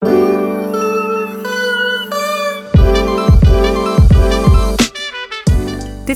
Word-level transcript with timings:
Dit 0.00 0.08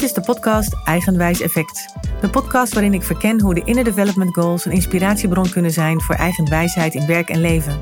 is 0.02 0.12
de 0.12 0.22
podcast 0.24 0.76
Eigenwijs 0.84 1.40
Effect. 1.40 1.92
De 2.20 2.30
podcast 2.30 2.72
waarin 2.72 2.94
ik 2.94 3.02
verken 3.02 3.40
hoe 3.40 3.54
de 3.54 3.62
Inner 3.64 3.84
Development 3.84 4.34
Goals 4.34 4.64
een 4.64 4.72
inspiratiebron 4.72 5.50
kunnen 5.50 5.70
zijn 5.70 6.00
voor 6.00 6.14
eigen 6.14 6.48
wijsheid 6.48 6.94
in 6.94 7.06
werk 7.06 7.28
en 7.28 7.40
leven. 7.40 7.78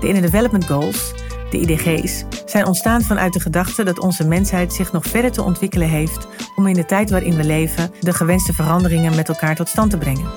De 0.00 0.08
Inner 0.08 0.22
Development 0.22 0.64
Goals, 0.64 1.12
de 1.50 1.58
IDG's, 1.58 2.24
zijn 2.44 2.66
ontstaan 2.66 3.02
vanuit 3.02 3.32
de 3.32 3.40
gedachte 3.40 3.84
dat 3.84 3.98
onze 3.98 4.26
mensheid 4.26 4.72
zich 4.72 4.92
nog 4.92 5.04
verder 5.04 5.32
te 5.32 5.42
ontwikkelen 5.42 5.88
heeft 5.88 6.26
om 6.56 6.66
in 6.66 6.74
de 6.74 6.84
tijd 6.84 7.10
waarin 7.10 7.36
we 7.36 7.44
leven 7.44 7.90
de 8.00 8.12
gewenste 8.12 8.52
veranderingen 8.52 9.14
met 9.14 9.28
elkaar 9.28 9.54
tot 9.54 9.68
stand 9.68 9.90
te 9.90 9.98
brengen. 9.98 10.30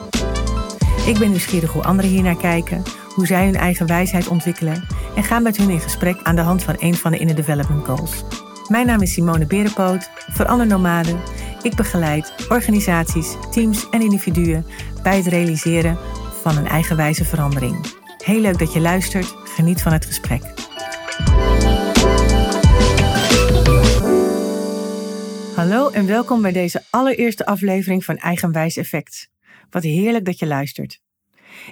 Ik 1.06 1.20
ben 1.20 1.30
nieuwsgierig 1.30 1.71
hoe 1.71 1.84
anderen 1.84 2.12
hiernaar 2.12 2.38
kijken, 2.38 2.84
hoe 3.20 3.27
zij 3.27 3.45
hun 3.45 3.55
eigen 3.55 3.88
wijsheid 3.88 4.27
ontwikkelen 4.27 4.86
en 5.15 5.23
ga 5.23 5.39
met 5.39 5.57
hun 5.57 5.69
in 5.69 5.79
gesprek 5.79 6.21
aan 6.23 6.36
de 6.36 6.41
hand 6.41 6.63
van 6.63 6.75
een 6.77 6.96
van 6.96 7.11
de 7.11 7.18
Inner 7.18 7.36
Development 7.36 7.86
Goals. 7.86 8.23
Mijn 8.68 8.86
naam 8.86 9.01
is 9.01 9.14
Simone 9.14 9.46
Berenpoot, 9.46 10.10
verander 10.32 10.68
nomade. 10.68 11.15
Ik 11.61 11.75
begeleid 11.75 12.33
organisaties, 12.50 13.36
teams 13.51 13.89
en 13.89 14.01
individuen 14.01 14.65
bij 15.04 15.18
het 15.18 15.27
realiseren 15.27 15.97
van 16.41 16.57
een 16.57 16.68
eigenwijze 16.68 17.25
verandering. 17.25 17.86
Heel 18.24 18.39
leuk 18.39 18.60
dat 18.60 18.74
je 18.74 18.79
luistert. 18.79 19.36
Geniet 19.43 19.82
van 19.82 19.91
het 19.91 20.05
gesprek. 20.05 20.43
Hallo 25.55 25.89
en 25.89 26.05
welkom 26.05 26.41
bij 26.41 26.51
deze 26.51 26.83
allereerste 26.89 27.46
aflevering 27.46 28.05
van 28.05 28.18
Eigenwijs 28.18 28.77
Effect. 28.77 29.29
Wat 29.69 29.83
heerlijk 29.83 30.25
dat 30.25 30.39
je 30.39 30.47
luistert. 30.47 31.01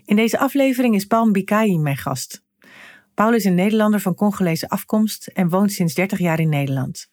In 0.06 0.16
deze 0.16 0.40
aflevering 0.40 0.96
is 0.96 1.06
Paul 1.06 1.26
Mbikayi 1.26 1.78
mijn 1.78 1.98
gast. 1.98 2.44
Paul 3.14 3.34
is 3.34 3.44
een 3.44 3.56
Nederlander 3.56 4.00
van 4.00 4.16
Congolese 4.16 4.70
afkomst 4.70 5.28
en 5.28 5.50
woont 5.50 5.72
sinds 5.72 5.94
30 5.94 6.20
jaar 6.20 6.40
in 6.40 6.50
Nederland. 6.50 7.10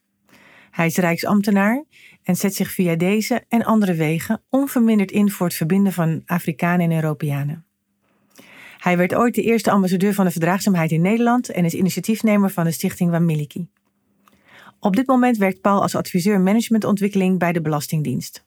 Hij 0.71 0.87
is 0.87 0.97
Rijksambtenaar 0.97 1.84
en 2.23 2.37
zet 2.37 2.55
zich 2.55 2.71
via 2.71 2.95
deze 2.95 3.45
en 3.48 3.65
andere 3.65 3.95
wegen 3.95 4.43
onverminderd 4.51 5.11
in 5.11 5.31
voor 5.31 5.47
het 5.47 5.56
verbinden 5.56 5.93
van 5.93 6.23
Afrikanen 6.27 6.91
en 6.91 6.97
Europeanen. 7.03 7.67
Hij 8.78 8.97
werd 8.97 9.15
ooit 9.15 9.34
de 9.34 9.43
eerste 9.43 9.71
ambassadeur 9.71 10.15
van 10.15 10.25
de 10.25 10.31
verdraagzaamheid 10.31 10.91
in 10.91 11.01
Nederland 11.01 11.49
en 11.49 11.65
is 11.65 11.75
initiatiefnemer 11.75 12.51
van 12.51 12.65
de 12.65 12.71
stichting 12.71 13.11
Wamiliki. 13.11 13.69
Op 14.81 14.97
dit 14.97 15.06
moment 15.06 15.37
werkt 15.37 15.61
Paul 15.61 15.83
als 15.83 15.95
adviseur 15.95 16.41
managementontwikkeling 16.41 17.39
bij 17.39 17.53
de 17.53 17.61
Belastingdienst. 17.61 18.45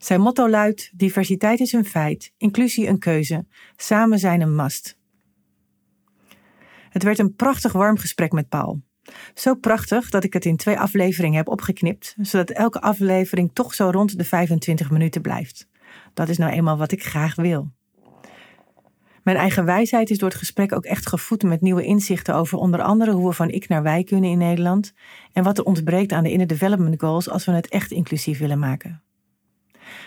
Zijn 0.00 0.20
motto 0.20 0.48
luidt: 0.48 0.90
diversiteit 0.94 1.60
is 1.60 1.72
een 1.72 1.84
feit, 1.84 2.32
inclusie 2.36 2.86
een 2.86 2.98
keuze, 2.98 3.46
samen 3.76 4.18
zijn 4.18 4.40
een 4.40 4.54
must. 4.54 4.98
Het 6.90 7.02
werd 7.02 7.18
een 7.18 7.34
prachtig 7.34 7.72
warm 7.72 7.98
gesprek 7.98 8.32
met 8.32 8.48
Paul. 8.48 8.82
Zo 9.34 9.54
prachtig 9.54 10.10
dat 10.10 10.24
ik 10.24 10.32
het 10.32 10.44
in 10.44 10.56
twee 10.56 10.78
afleveringen 10.78 11.36
heb 11.36 11.48
opgeknipt, 11.48 12.14
zodat 12.20 12.50
elke 12.50 12.80
aflevering 12.80 13.50
toch 13.52 13.74
zo 13.74 13.90
rond 13.90 14.18
de 14.18 14.24
25 14.24 14.90
minuten 14.90 15.22
blijft. 15.22 15.68
Dat 16.14 16.28
is 16.28 16.38
nou 16.38 16.52
eenmaal 16.52 16.76
wat 16.76 16.92
ik 16.92 17.04
graag 17.04 17.34
wil. 17.34 17.70
Mijn 19.22 19.36
eigen 19.36 19.64
wijsheid 19.64 20.10
is 20.10 20.18
door 20.18 20.28
het 20.28 20.38
gesprek 20.38 20.72
ook 20.72 20.84
echt 20.84 21.08
gevoed 21.08 21.42
met 21.42 21.60
nieuwe 21.60 21.84
inzichten 21.84 22.34
over 22.34 22.58
onder 22.58 22.82
andere 22.82 23.12
hoe 23.12 23.28
we 23.28 23.34
van 23.34 23.50
ik 23.50 23.68
naar 23.68 23.82
wij 23.82 24.04
kunnen 24.04 24.30
in 24.30 24.38
Nederland 24.38 24.92
en 25.32 25.44
wat 25.44 25.58
er 25.58 25.64
ontbreekt 25.64 26.12
aan 26.12 26.22
de 26.22 26.32
Inner 26.32 26.46
Development 26.46 27.00
Goals 27.00 27.30
als 27.30 27.44
we 27.44 27.52
het 27.52 27.68
echt 27.68 27.90
inclusief 27.90 28.38
willen 28.38 28.58
maken. 28.58 29.02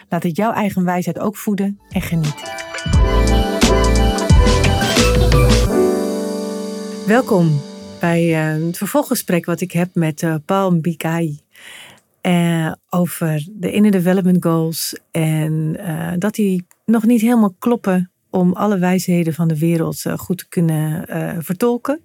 Laat 0.09 0.23
het 0.23 0.35
jouw 0.35 0.51
eigen 0.51 0.83
wijsheid 0.83 1.19
ook 1.19 1.37
voeden 1.37 1.79
en 1.89 2.01
geniet. 2.01 2.51
Welkom 7.07 7.61
bij 7.99 8.55
uh, 8.57 8.65
het 8.65 8.77
vervolggesprek 8.77 9.45
wat 9.45 9.61
ik 9.61 9.71
heb 9.71 9.89
met 9.93 10.21
uh, 10.21 10.35
Paul 10.45 10.71
Mbikai. 10.71 11.39
Uh, 12.21 12.71
over 12.89 13.47
de 13.51 13.71
Inner 13.71 13.91
Development 13.91 14.43
Goals. 14.43 14.99
En 15.11 15.77
dat 16.19 16.35
die 16.35 16.65
nog 16.85 17.03
niet 17.03 17.21
helemaal 17.21 17.55
kloppen 17.59 18.11
om 18.29 18.53
alle 18.53 18.77
wijsheden 18.77 19.33
van 19.33 19.47
de 19.47 19.59
wereld 19.59 20.03
goed 20.17 20.37
te 20.37 20.47
kunnen 20.49 21.05
vertolken. 21.43 22.01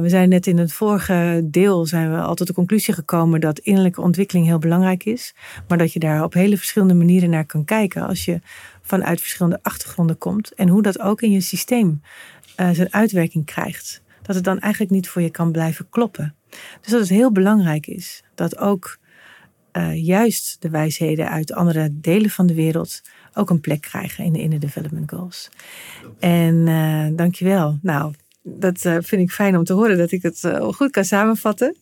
We 0.00 0.08
zijn 0.08 0.28
net 0.28 0.46
in 0.46 0.58
het 0.58 0.72
vorige 0.72 1.40
deel 1.44 1.86
zijn 1.86 2.10
we 2.10 2.20
al 2.20 2.34
tot 2.34 2.46
de 2.46 2.52
conclusie 2.52 2.94
gekomen 2.94 3.40
dat 3.40 3.58
innerlijke 3.58 4.00
ontwikkeling 4.00 4.46
heel 4.46 4.58
belangrijk 4.58 5.04
is. 5.04 5.34
Maar 5.68 5.78
dat 5.78 5.92
je 5.92 5.98
daar 5.98 6.24
op 6.24 6.32
hele 6.32 6.56
verschillende 6.56 6.94
manieren 6.94 7.30
naar 7.30 7.46
kan 7.46 7.64
kijken 7.64 8.06
als 8.06 8.24
je 8.24 8.40
vanuit 8.82 9.20
verschillende 9.20 9.58
achtergronden 9.62 10.18
komt. 10.18 10.54
En 10.54 10.68
hoe 10.68 10.82
dat 10.82 11.00
ook 11.00 11.22
in 11.22 11.30
je 11.30 11.40
systeem 11.40 12.02
zijn 12.56 12.92
uitwerking 12.92 13.44
krijgt 13.44 14.02
dat 14.22 14.34
het 14.34 14.44
dan 14.44 14.58
eigenlijk 14.58 14.92
niet 14.92 15.08
voor 15.08 15.22
je 15.22 15.30
kan 15.30 15.52
blijven 15.52 15.86
kloppen. 15.90 16.34
Dus 16.80 16.90
dat 16.90 17.00
het 17.00 17.08
heel 17.08 17.32
belangrijk 17.32 17.86
is 17.86 18.22
dat 18.34 18.58
ook 18.58 18.98
uh, 19.72 20.04
juist 20.04 20.56
de 20.62 20.70
wijsheden 20.70 21.30
uit 21.30 21.52
andere 21.52 21.88
delen 21.92 22.30
van 22.30 22.46
de 22.46 22.54
wereld 22.54 23.02
ook 23.34 23.50
een 23.50 23.60
plek 23.60 23.80
krijgen 23.80 24.24
in 24.24 24.32
de 24.32 24.40
Inner 24.40 24.60
Development 24.60 25.10
Goals. 25.10 25.48
En 26.18 26.54
uh, 26.54 27.06
dankjewel. 27.12 27.78
Nou, 27.82 28.12
dat 28.42 28.84
uh, 28.84 28.96
vind 29.00 29.22
ik 29.22 29.30
fijn 29.30 29.56
om 29.56 29.64
te 29.64 29.72
horen 29.72 29.98
dat 29.98 30.10
ik 30.10 30.22
het 30.22 30.50
goed 30.60 30.90
kan 30.90 31.04
samenvatten. 31.04 31.76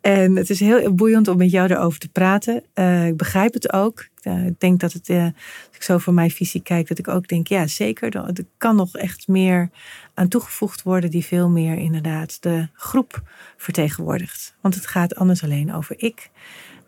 En 0.00 0.36
het 0.36 0.50
is 0.50 0.60
heel 0.60 0.94
boeiend 0.94 1.28
om 1.28 1.36
met 1.36 1.50
jou 1.50 1.70
erover 1.70 1.98
te 1.98 2.08
praten. 2.08 2.62
ik 3.06 3.16
begrijp 3.16 3.52
het 3.52 3.72
ook. 3.72 4.08
ik 4.22 4.60
denk 4.60 4.80
dat 4.80 4.92
het, 4.92 5.08
als 5.08 5.76
ik 5.76 5.82
zo 5.82 5.98
voor 5.98 6.14
mijn 6.14 6.30
visie 6.30 6.62
kijk, 6.62 6.88
dat 6.88 6.98
ik 6.98 7.08
ook 7.08 7.28
denk, 7.28 7.46
ja 7.46 7.66
zeker, 7.66 8.16
er 8.16 8.44
kan 8.56 8.76
nog 8.76 8.96
echt 8.96 9.28
meer 9.28 9.70
aan 10.14 10.28
toegevoegd 10.28 10.82
worden 10.82 11.10
die 11.10 11.24
veel 11.24 11.48
meer 11.48 11.76
inderdaad 11.76 12.42
de 12.42 12.68
groep 12.74 13.22
vertegenwoordigt. 13.56 14.54
Want 14.60 14.74
het 14.74 14.86
gaat 14.86 15.14
anders 15.14 15.42
alleen 15.42 15.74
over 15.74 15.94
ik. 15.98 16.30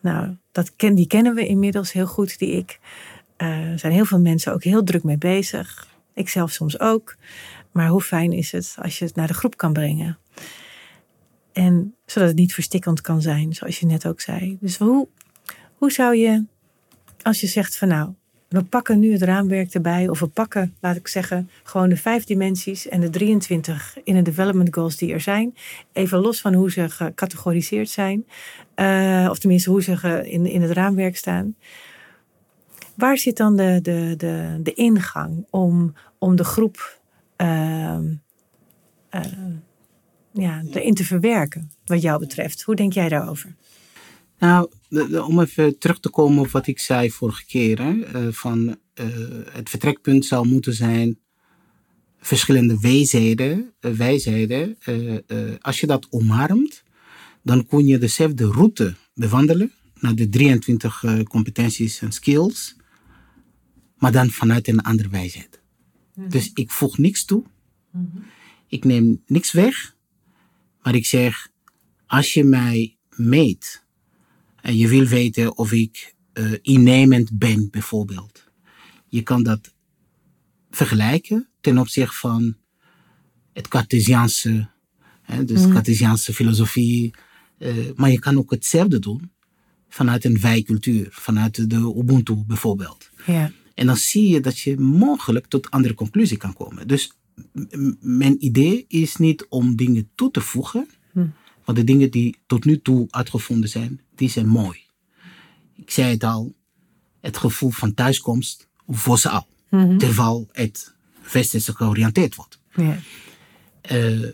Nou, 0.00 0.36
dat 0.52 0.72
die 0.76 1.06
kennen 1.06 1.34
we 1.34 1.46
inmiddels 1.46 1.92
heel 1.92 2.06
goed, 2.06 2.38
die 2.38 2.50
ik. 2.50 2.78
Er 3.36 3.78
zijn 3.78 3.92
heel 3.92 4.04
veel 4.04 4.20
mensen 4.20 4.52
ook 4.52 4.64
heel 4.64 4.84
druk 4.84 5.02
mee 5.02 5.18
bezig. 5.18 5.86
Ik 6.14 6.28
zelf 6.28 6.50
soms 6.50 6.80
ook. 6.80 7.16
Maar 7.72 7.88
hoe 7.88 8.02
fijn 8.02 8.32
is 8.32 8.52
het 8.52 8.74
als 8.78 8.98
je 8.98 9.04
het 9.04 9.14
naar 9.14 9.26
de 9.26 9.34
groep 9.34 9.56
kan 9.56 9.72
brengen? 9.72 10.18
En 11.52 11.94
zodat 12.06 12.28
het 12.28 12.38
niet 12.38 12.54
verstikkend 12.54 13.00
kan 13.00 13.22
zijn, 13.22 13.52
zoals 13.52 13.80
je 13.80 13.86
net 13.86 14.06
ook 14.06 14.20
zei. 14.20 14.56
Dus 14.60 14.78
hoe, 14.78 15.08
hoe 15.76 15.92
zou 15.92 16.16
je, 16.16 16.44
als 17.22 17.40
je 17.40 17.46
zegt 17.46 17.76
van 17.76 17.88
nou, 17.88 18.12
we 18.52 18.64
pakken 18.64 18.98
nu 18.98 19.12
het 19.12 19.22
raamwerk 19.22 19.74
erbij, 19.74 20.08
of 20.08 20.20
we 20.20 20.26
pakken, 20.26 20.76
laat 20.80 20.96
ik 20.96 21.08
zeggen, 21.08 21.50
gewoon 21.62 21.88
de 21.88 21.96
vijf 21.96 22.24
dimensies 22.24 22.88
en 22.88 23.00
de 23.00 23.10
23 23.10 23.96
in 24.04 24.14
de 24.14 24.22
development 24.22 24.74
goals 24.74 24.96
die 24.96 25.12
er 25.12 25.20
zijn. 25.20 25.54
Even 25.92 26.18
los 26.18 26.40
van 26.40 26.54
hoe 26.54 26.70
ze 26.70 26.90
gecategoriseerd 26.90 27.88
zijn, 27.88 28.26
uh, 28.76 29.26
of 29.30 29.38
tenminste 29.38 29.70
hoe 29.70 29.82
ze 29.82 30.22
in, 30.30 30.46
in 30.46 30.62
het 30.62 30.70
raamwerk 30.70 31.16
staan. 31.16 31.56
Waar 32.94 33.18
zit 33.18 33.36
dan 33.36 33.56
de, 33.56 33.78
de, 33.82 34.14
de, 34.16 34.58
de 34.62 34.72
ingang 34.72 35.46
om, 35.50 35.94
om 36.18 36.36
de 36.36 36.44
groep 36.44 37.00
uh, 37.42 37.98
uh, 39.14 39.22
ja, 40.32 40.62
erin 40.70 40.94
te 40.94 41.04
verwerken, 41.04 41.70
wat 41.84 42.02
jou 42.02 42.18
betreft? 42.18 42.62
Hoe 42.62 42.74
denk 42.74 42.92
jij 42.92 43.08
daarover? 43.08 43.54
Nou, 44.38 44.70
om 45.26 45.40
even 45.40 45.78
terug 45.78 46.00
te 46.00 46.10
komen 46.10 46.38
op 46.38 46.50
wat 46.50 46.66
ik 46.66 46.78
zei 46.78 47.10
vorige 47.10 47.44
keer. 47.46 47.82
Hè, 47.82 48.02
eh, 48.02 48.32
van, 48.32 48.68
uh, 48.68 49.06
het 49.50 49.70
vertrekpunt 49.70 50.24
zou 50.24 50.46
moeten 50.46 50.74
zijn 50.74 51.18
verschillende 52.18 52.78
wijsheden. 52.80 53.72
Uh, 53.80 53.92
wijsheden. 53.92 54.76
als 55.60 55.80
je 55.80 55.86
dat 55.86 56.06
omarmt, 56.10 56.82
dan 57.42 57.66
kun 57.66 57.86
je 57.86 57.98
dezelfde 57.98 58.46
route 58.46 58.94
bewandelen 59.14 59.72
naar 59.94 60.14
de 60.14 60.28
23 60.28 61.04
competenties 61.28 62.00
en 62.00 62.12
skills, 62.12 62.76
maar 63.96 64.12
dan 64.12 64.30
vanuit 64.30 64.68
een 64.68 64.80
andere 64.80 65.08
wijsheid. 65.08 65.51
Mhm. 66.14 66.28
Dus 66.28 66.50
ik 66.54 66.70
voeg 66.70 66.98
niks 66.98 67.24
toe. 67.24 67.44
Mhm. 67.90 68.06
Ik 68.66 68.84
neem 68.84 69.22
niks 69.26 69.52
weg. 69.52 69.96
Maar 70.82 70.94
ik 70.94 71.06
zeg, 71.06 71.48
als 72.06 72.34
je 72.34 72.44
mij 72.44 72.96
meet 73.10 73.84
en 74.60 74.76
je 74.76 74.88
wil 74.88 75.06
weten 75.06 75.56
of 75.56 75.72
ik 75.72 76.14
uh, 76.34 76.52
innemend 76.62 77.38
ben, 77.38 77.68
bijvoorbeeld. 77.70 78.44
Je 79.08 79.22
kan 79.22 79.42
dat 79.42 79.74
vergelijken 80.70 81.48
ten 81.60 81.78
opzichte 81.78 82.16
van 82.16 82.56
het 83.52 83.68
Cartesiaanse, 83.68 84.68
hè, 85.22 85.44
dus 85.44 85.66
mm. 85.66 85.72
Cartesiaanse 85.72 86.34
filosofie. 86.34 87.14
Uh, 87.58 87.90
maar 87.94 88.10
je 88.10 88.18
kan 88.18 88.38
ook 88.38 88.50
hetzelfde 88.50 88.98
doen 88.98 89.30
vanuit 89.88 90.24
een 90.24 90.40
wijcultuur, 90.40 91.08
vanuit 91.10 91.70
de 91.70 91.94
Ubuntu 91.96 92.44
bijvoorbeeld. 92.46 93.10
Ja. 93.26 93.52
En 93.74 93.86
dan 93.86 93.96
zie 93.96 94.28
je 94.28 94.40
dat 94.40 94.58
je 94.58 94.78
mogelijk 94.78 95.46
tot 95.46 95.70
andere 95.70 95.94
conclusie 95.94 96.36
kan 96.36 96.52
komen. 96.52 96.88
Dus 96.88 97.12
mijn 98.00 98.44
idee 98.44 98.84
is 98.88 99.16
niet 99.16 99.46
om 99.48 99.76
dingen 99.76 100.10
toe 100.14 100.30
te 100.30 100.40
voegen, 100.40 100.88
hm. 101.12 101.26
want 101.64 101.78
de 101.78 101.84
dingen 101.84 102.10
die 102.10 102.36
tot 102.46 102.64
nu 102.64 102.82
toe 102.82 103.06
uitgevonden 103.10 103.68
zijn, 103.68 104.00
die 104.14 104.30
zijn 104.30 104.48
mooi. 104.48 104.80
Ik 105.76 105.90
zei 105.90 106.10
het 106.10 106.24
al, 106.24 106.54
het 107.20 107.36
gevoel 107.36 107.70
van 107.70 107.94
thuiskomst 107.94 108.68
voor 108.86 109.18
ze 109.18 109.28
al. 109.28 109.46
Mm 109.68 109.80
-hmm. 109.80 109.98
Terwijl 109.98 110.48
het 110.52 110.94
westerse 111.32 111.74
georiënteerd 111.74 112.34
wordt. 112.34 112.60
Ja. 112.74 112.98
Uh, 113.90 114.30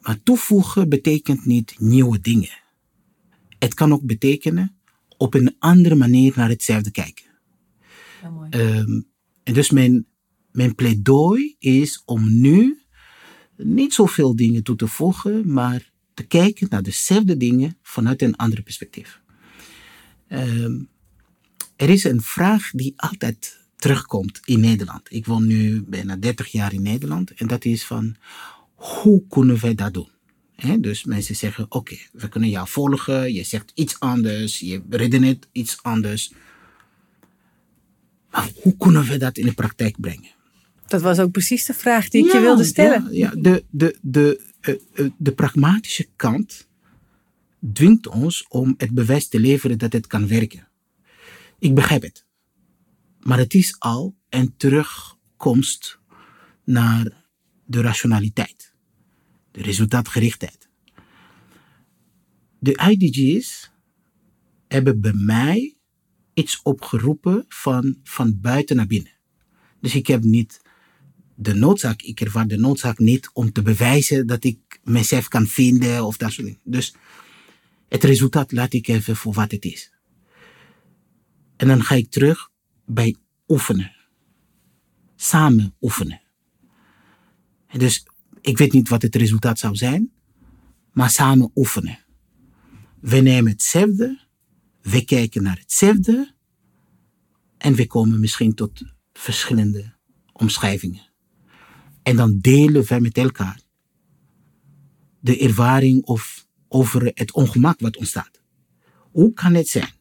maar 0.00 0.22
toevoegen 0.22 0.88
betekent 0.88 1.46
niet 1.46 1.74
nieuwe 1.78 2.20
dingen. 2.20 2.58
Het 3.58 3.74
kan 3.74 3.92
ook 3.92 4.02
betekenen 4.02 4.76
op 5.16 5.34
een 5.34 5.56
andere 5.58 5.94
manier 5.94 6.32
naar 6.36 6.48
hetzelfde 6.48 6.90
kijken. 6.90 7.24
Um, 8.50 9.06
en 9.42 9.54
dus 9.54 9.70
mijn, 9.70 10.06
mijn 10.52 10.74
pleidooi 10.74 11.56
is 11.58 12.02
om 12.04 12.40
nu 12.40 12.82
niet 13.56 13.94
zoveel 13.94 14.36
dingen 14.36 14.62
toe 14.62 14.76
te 14.76 14.86
voegen, 14.86 15.52
maar 15.52 15.90
te 16.14 16.22
kijken 16.22 16.66
naar 16.70 16.82
dezelfde 16.82 17.36
dingen 17.36 17.78
vanuit 17.82 18.22
een 18.22 18.36
ander 18.36 18.62
perspectief. 18.62 19.20
Um, 20.28 20.88
er 21.76 21.88
is 21.88 22.04
een 22.04 22.22
vraag 22.22 22.70
die 22.70 22.92
altijd 22.96 23.58
terugkomt 23.76 24.40
in 24.44 24.60
Nederland. 24.60 25.12
Ik 25.12 25.26
woon 25.26 25.46
nu 25.46 25.82
bijna 25.82 26.16
30 26.16 26.48
jaar 26.48 26.72
in 26.72 26.82
Nederland 26.82 27.30
en 27.30 27.46
dat 27.46 27.64
is 27.64 27.84
van 27.84 28.16
hoe 28.74 29.22
kunnen 29.28 29.60
wij 29.60 29.74
dat 29.74 29.94
doen? 29.94 30.08
dus 30.78 31.04
mensen 31.04 31.36
zeggen, 31.36 31.66
oké, 31.68 31.96
we 32.12 32.28
kunnen 32.28 32.50
jou 32.50 32.68
volgen, 32.68 33.32
je 33.32 33.42
zegt 33.42 33.72
iets 33.74 34.00
anders, 34.00 34.58
je 34.58 34.82
redeneert 34.90 35.48
iets 35.52 35.82
anders. 35.82 36.32
Maar 38.30 38.50
hoe 38.54 38.76
kunnen 38.76 39.04
we 39.04 39.16
dat 39.16 39.38
in 39.38 39.46
de 39.46 39.52
praktijk 39.52 40.00
brengen? 40.00 40.30
Dat 40.86 41.00
was 41.00 41.18
ook 41.18 41.30
precies 41.30 41.64
de 41.64 41.74
vraag 41.74 42.08
die 42.08 42.24
ik 42.24 42.32
je 42.32 42.40
wilde 42.40 42.64
stellen. 42.64 43.02
Ja, 43.02 43.30
ja. 43.34 43.40
De, 43.40 43.64
de, 43.70 43.98
de, 44.00 44.40
uh, 44.94 45.10
de 45.18 45.32
pragmatische 45.32 46.08
kant 46.16 46.68
dwingt 47.72 48.06
ons 48.08 48.46
om 48.48 48.74
het 48.76 48.90
bewijs 48.90 49.28
te 49.28 49.40
leveren 49.40 49.78
dat 49.78 49.92
het 49.92 50.06
kan 50.06 50.28
werken. 50.28 50.68
Ik 51.58 51.74
begrijp 51.74 52.02
het. 52.02 52.26
Maar 53.20 53.38
het 53.38 53.54
is 53.54 53.76
al 53.78 54.16
een 54.28 54.54
terugkomst 54.56 55.98
naar 56.64 57.24
de 57.64 57.80
rationaliteit, 57.80 58.74
de 59.50 59.62
resultaatgerichtheid. 59.62 60.68
De 62.58 62.72
IDG's 62.90 63.70
hebben 64.68 65.00
bij 65.00 65.12
mij 65.12 65.79
iets 66.40 66.62
opgeroepen 66.62 67.44
van, 67.48 67.96
van 68.02 68.40
buiten 68.40 68.76
naar 68.76 68.86
binnen. 68.86 69.12
Dus 69.80 69.94
ik 69.94 70.06
heb 70.06 70.22
niet 70.22 70.60
de 71.34 71.54
noodzaak, 71.54 72.02
ik 72.02 72.20
ervaar 72.20 72.46
de 72.46 72.56
noodzaak 72.56 72.98
niet 72.98 73.30
om 73.32 73.52
te 73.52 73.62
bewijzen 73.62 74.26
dat 74.26 74.44
ik 74.44 74.80
mezelf 74.84 75.28
kan 75.28 75.46
vinden 75.46 76.04
of 76.04 76.16
dat 76.16 76.32
soort 76.32 76.46
dingen. 76.46 76.60
Dus 76.64 76.94
het 77.88 78.04
resultaat 78.04 78.52
laat 78.52 78.72
ik 78.72 78.88
even 78.88 79.16
voor 79.16 79.32
wat 79.32 79.50
het 79.50 79.64
is. 79.64 79.92
En 81.56 81.68
dan 81.68 81.82
ga 81.82 81.94
ik 81.94 82.10
terug 82.10 82.50
bij 82.84 83.16
oefenen. 83.48 83.92
Samen 85.16 85.74
oefenen. 85.80 86.20
En 87.66 87.78
dus 87.78 88.06
ik 88.40 88.58
weet 88.58 88.72
niet 88.72 88.88
wat 88.88 89.02
het 89.02 89.14
resultaat 89.14 89.58
zou 89.58 89.76
zijn, 89.76 90.12
maar 90.92 91.10
samen 91.10 91.50
oefenen. 91.54 91.98
We 93.00 93.16
nemen 93.16 93.52
hetzelfde, 93.52 94.20
we 94.82 95.04
kijken 95.04 95.42
naar 95.42 95.58
hetzelfde 95.58 96.34
en 97.58 97.74
we 97.74 97.86
komen 97.86 98.20
misschien 98.20 98.54
tot 98.54 98.82
verschillende 99.12 99.94
omschrijvingen. 100.32 101.08
En 102.02 102.16
dan 102.16 102.38
delen 102.38 102.84
we 102.84 103.00
met 103.00 103.18
elkaar 103.18 103.60
de 105.20 105.38
ervaring 105.38 106.04
of 106.04 106.46
over 106.68 107.10
het 107.14 107.32
ongemak 107.32 107.80
wat 107.80 107.96
ontstaat. 107.96 108.40
Hoe 109.10 109.32
kan 109.32 109.54
het 109.54 109.68
zijn 109.68 109.92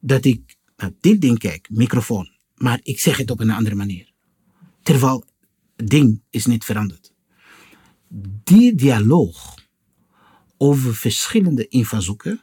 dat 0.00 0.24
ik 0.24 0.56
naar 0.76 0.92
dit 1.00 1.20
ding 1.20 1.38
kijk, 1.38 1.68
microfoon, 1.70 2.30
maar 2.54 2.80
ik 2.82 3.00
zeg 3.00 3.16
het 3.16 3.30
op 3.30 3.40
een 3.40 3.50
andere 3.50 3.74
manier? 3.74 4.12
Terwijl 4.82 5.24
het 5.76 5.88
ding 5.88 6.22
is 6.30 6.46
niet 6.46 6.64
veranderd. 6.64 7.12
Die 8.44 8.74
dialoog 8.74 9.54
over 10.56 10.94
verschillende 10.94 11.68
invalshoeken, 11.68 12.40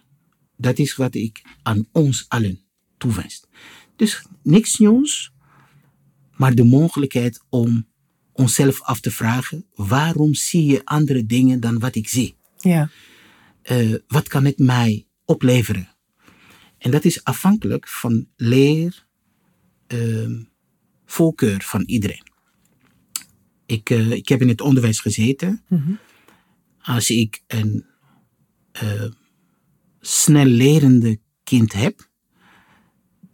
dat 0.64 0.80
is 0.80 0.96
wat 0.96 1.16
ik 1.16 1.42
aan 1.64 1.88
ons 1.92 2.26
allen 2.28 2.60
toewens. 2.98 3.46
Dus 3.96 4.26
niks 4.44 4.78
nieuws, 4.78 5.32
maar 6.32 6.56
de 6.56 6.64
mogelijkheid 6.64 7.44
om 7.50 7.88
onszelf 8.32 8.82
af 8.82 9.00
te 9.00 9.12
vragen: 9.12 9.66
waarom 9.74 10.34
zie 10.34 10.66
je 10.66 10.82
andere 10.84 11.26
dingen 11.26 11.60
dan 11.60 11.80
wat 11.80 11.96
ik 11.96 12.08
zie? 12.08 12.36
Ja. 12.58 12.90
Uh, 13.72 13.96
wat 14.08 14.28
kan 14.28 14.46
het 14.46 14.58
mij 14.58 15.08
opleveren? 15.26 15.88
En 16.78 16.92
dat 16.92 17.06
is 17.06 17.24
afhankelijk 17.24 17.88
van 17.88 18.28
leer, 18.36 19.06
uh, 19.88 20.42
voorkeur 21.06 21.62
van 21.62 21.84
iedereen. 21.86 22.32
Ik, 23.66 23.90
uh, 23.90 24.12
ik 24.12 24.28
heb 24.28 24.42
in 24.42 24.48
het 24.48 24.62
onderwijs 24.62 25.00
gezeten. 25.00 25.64
Mm 25.68 25.84
-hmm. 25.86 26.00
Als 26.82 27.10
ik 27.10 27.44
een 27.48 27.86
snel 30.06 30.46
lerende 30.46 31.20
kind 31.44 31.74
heb, 31.74 32.10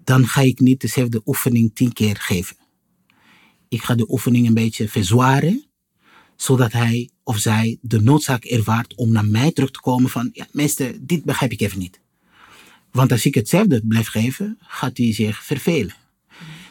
dan 0.04 0.28
ga 0.28 0.42
ik 0.42 0.60
niet 0.60 0.82
dezelfde 0.82 1.22
oefening 1.26 1.72
tien 1.74 1.94
keer 1.94 2.16
geven. 2.16 2.58
Ik 3.68 3.84
ga 3.84 3.96
de 3.96 4.12
oefening 4.12 4.48
een 4.48 4.54
beetje 4.54 4.90
verzwaren, 4.90 5.66
zodat 6.36 6.72
hij 6.72 7.10
of 7.24 7.38
zij 7.38 7.78
de 7.82 8.02
noodzaak 8.02 8.44
ervaart 8.44 8.96
om 8.96 9.12
naar 9.12 9.26
mij 9.26 9.52
terug 9.52 9.72
te 9.72 9.80
komen 9.80 10.10
van, 10.10 10.30
ja, 10.34 10.48
meester, 10.52 10.98
dit 11.02 11.24
begrijp 11.24 11.52
ik 11.52 11.62
even 11.62 11.80
niet. 11.80 12.00
Want 12.92 13.12
als 13.12 13.26
ik 13.26 13.36
hetzelfde 13.36 13.82
blijf 13.88 14.08
geven, 14.08 14.58
gaat 14.62 14.98
hij 14.98 15.14
zich 15.14 15.44
vervelen. 15.44 15.96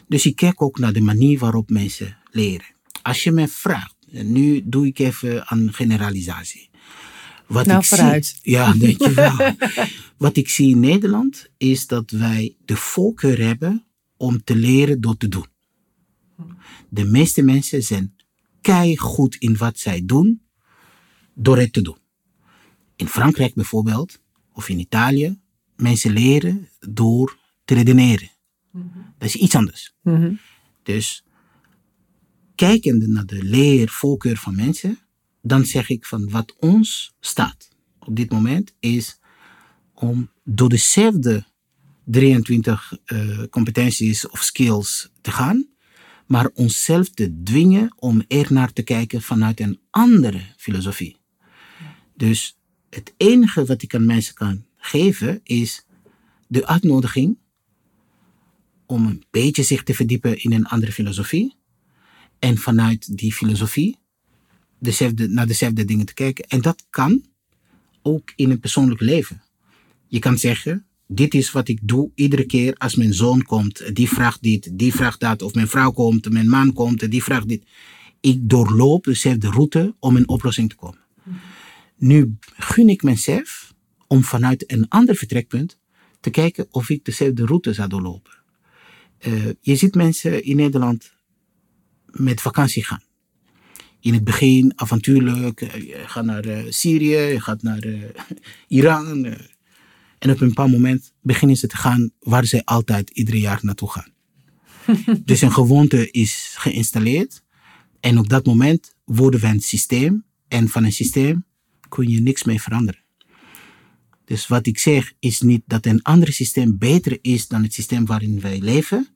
Dus 0.07 0.25
ik 0.25 0.35
kijk 0.35 0.61
ook 0.61 0.79
naar 0.79 0.93
de 0.93 1.01
manier 1.01 1.39
waarop 1.39 1.69
mensen 1.69 2.17
leren. 2.31 2.65
Als 3.01 3.23
je 3.23 3.31
me 3.31 3.47
vraagt, 3.47 3.95
nu 4.11 4.61
doe 4.65 4.87
ik 4.87 4.99
even 4.99 5.47
aan 5.47 5.73
generalisatie. 5.73 6.69
Wat 7.49 7.65
nou, 7.65 7.79
ik 7.79 7.85
vooruit. 7.85 8.25
Zie, 8.25 8.51
ja, 8.51 8.77
weet 8.77 9.03
je 9.03 9.13
wel. 9.13 9.55
Wat 10.17 10.37
ik 10.37 10.49
zie 10.49 10.69
in 10.69 10.79
Nederland 10.79 11.49
is 11.57 11.87
dat 11.87 12.11
wij 12.11 12.55
de 12.65 12.75
voorkeur 12.75 13.45
hebben 13.45 13.85
om 14.17 14.43
te 14.43 14.55
leren 14.55 15.01
door 15.01 15.17
te 15.17 15.27
doen. 15.27 15.45
De 16.89 17.05
meeste 17.05 17.41
mensen 17.41 17.83
zijn 17.83 18.13
goed 18.95 19.35
in 19.35 19.57
wat 19.57 19.79
zij 19.79 20.05
doen 20.05 20.41
door 21.33 21.57
het 21.57 21.73
te 21.73 21.81
doen. 21.81 21.97
In 22.95 23.07
Frankrijk 23.07 23.53
bijvoorbeeld, 23.53 24.21
of 24.53 24.69
in 24.69 24.79
Italië, 24.79 25.39
mensen 25.75 26.11
leren 26.11 26.69
door 26.79 27.37
te 27.65 27.73
redeneren. 27.73 28.29
Dat 29.17 29.27
is 29.27 29.35
iets 29.35 29.55
anders. 29.55 29.95
Dus 30.83 31.23
kijkende 32.55 33.07
naar 33.07 33.25
de 33.25 33.43
leervoorkeur 33.43 34.37
van 34.37 34.55
mensen, 34.55 34.99
dan 35.41 35.65
zeg 35.65 35.89
ik 35.89 36.05
van 36.05 36.29
wat 36.29 36.55
ons 36.59 37.13
staat 37.19 37.69
op 37.99 38.15
dit 38.15 38.31
moment 38.31 38.73
is 38.79 39.19
om 39.93 40.29
door 40.43 40.69
dezelfde 40.69 41.45
23 42.03 42.97
uh, 43.05 43.43
competenties 43.49 44.27
of 44.27 44.41
skills 44.41 45.09
te 45.21 45.31
gaan, 45.31 45.67
maar 46.25 46.49
onszelf 46.53 47.09
te 47.09 47.41
dwingen 47.43 47.93
om 47.95 48.23
er 48.27 48.53
naar 48.53 48.73
te 48.73 48.81
kijken 48.81 49.21
vanuit 49.21 49.59
een 49.59 49.79
andere 49.89 50.41
filosofie. 50.57 51.17
Dus 52.15 52.57
het 52.89 53.13
enige 53.17 53.65
wat 53.65 53.81
ik 53.81 53.95
aan 53.95 54.05
mensen 54.05 54.33
kan 54.33 54.65
geven 54.77 55.39
is 55.43 55.85
de 56.47 56.67
uitnodiging 56.67 57.37
om 58.85 59.05
een 59.05 59.23
beetje 59.31 59.63
zich 59.63 59.83
te 59.83 59.93
verdiepen 59.93 60.43
in 60.43 60.53
een 60.53 60.65
andere 60.65 60.91
filosofie 60.91 61.55
en 62.39 62.57
vanuit 62.57 63.17
die 63.17 63.33
filosofie 63.33 63.97
dezelfde, 64.79 65.27
naar 65.27 65.47
dezelfde 65.47 65.85
dingen 65.85 66.05
te 66.05 66.13
kijken. 66.13 66.45
En 66.47 66.61
dat 66.61 66.85
kan 66.89 67.23
ook 68.01 68.33
in 68.35 68.51
een 68.51 68.59
persoonlijk 68.59 69.01
leven. 69.01 69.41
Je 70.07 70.19
kan 70.19 70.37
zeggen, 70.37 70.85
dit 71.07 71.33
is 71.33 71.51
wat 71.51 71.67
ik 71.67 71.79
doe 71.81 72.11
iedere 72.15 72.45
keer 72.45 72.73
als 72.73 72.95
mijn 72.95 73.13
zoon 73.13 73.43
komt. 73.43 73.95
Die 73.95 74.09
vraagt 74.09 74.41
dit, 74.41 74.69
die 74.73 74.93
vraagt 74.93 75.19
dat. 75.19 75.41
Of 75.41 75.53
mijn 75.53 75.67
vrouw 75.67 75.91
komt, 75.91 76.29
mijn 76.29 76.49
man 76.49 76.73
komt, 76.73 77.11
die 77.11 77.23
vraagt 77.23 77.47
dit. 77.47 77.63
Ik 78.19 78.49
doorloop 78.49 79.03
dezelfde 79.03 79.49
route 79.49 79.95
om 79.99 80.15
een 80.15 80.27
oplossing 80.27 80.69
te 80.69 80.75
komen. 80.75 80.99
Nu 81.95 82.37
gun 82.57 82.89
ik 82.89 83.03
mezelf 83.03 83.73
om 84.07 84.23
vanuit 84.23 84.71
een 84.71 84.87
ander 84.87 85.15
vertrekpunt 85.15 85.77
te 86.19 86.29
kijken 86.29 86.67
of 86.71 86.89
ik 86.89 87.05
dezelfde 87.05 87.45
route 87.45 87.73
zou 87.73 87.89
doorlopen. 87.89 88.31
Uh, 89.27 89.45
je 89.61 89.75
ziet 89.75 89.95
mensen 89.95 90.43
in 90.43 90.55
Nederland 90.55 91.13
met 92.05 92.41
vakantie 92.41 92.85
gaan. 92.85 93.01
In 93.99 94.13
het 94.13 94.23
begin 94.23 94.73
avontuurlijk, 94.75 95.59
je 95.59 96.03
gaat 96.05 96.25
naar 96.25 96.45
uh, 96.45 96.59
Syrië, 96.69 97.17
je 97.17 97.41
gaat 97.41 97.61
naar 97.61 97.85
uh, 97.85 98.03
Iran, 98.67 99.37
en 100.19 100.31
op 100.31 100.41
een 100.41 100.47
bepaald 100.47 100.71
moment 100.71 101.13
beginnen 101.21 101.57
ze 101.57 101.67
te 101.67 101.77
gaan 101.77 102.11
waar 102.19 102.45
ze 102.45 102.65
altijd 102.65 103.09
ieder 103.09 103.35
jaar 103.35 103.59
naartoe 103.61 103.89
gaan. 103.89 104.11
dus 105.25 105.41
een 105.41 105.51
gewoonte 105.51 106.11
is 106.11 106.53
geïnstalleerd. 106.57 107.43
En 107.99 108.17
op 108.17 108.29
dat 108.29 108.45
moment 108.45 108.95
worden 109.05 109.39
we 109.39 109.47
een 109.47 109.61
systeem. 109.61 110.23
En 110.47 110.67
van 110.67 110.83
een 110.83 110.91
systeem 110.91 111.45
kun 111.89 112.09
je 112.09 112.21
niks 112.21 112.43
mee 112.43 112.61
veranderen. 112.61 113.03
Dus 114.25 114.47
wat 114.47 114.65
ik 114.65 114.77
zeg 114.77 115.13
is 115.19 115.41
niet 115.41 115.61
dat 115.65 115.85
een 115.85 116.01
ander 116.01 116.33
systeem 116.33 116.77
beter 116.77 117.17
is 117.21 117.47
dan 117.47 117.63
het 117.63 117.73
systeem 117.73 118.05
waarin 118.05 118.41
wij 118.41 118.59
leven. 118.59 119.07